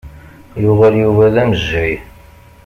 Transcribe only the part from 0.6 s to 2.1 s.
Yuɣal Yuba d amejjay.